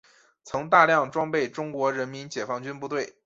[0.43, 3.15] 曾大量装备中国人民解放军部队。